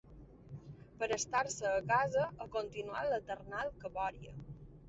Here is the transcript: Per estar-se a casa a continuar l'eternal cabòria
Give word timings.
Per 1.03 1.09
estar-se 1.17 1.67
a 1.73 1.83
casa 1.93 2.25
a 2.45 2.49
continuar 2.57 3.07
l'eternal 3.13 3.73
cabòria 3.85 4.37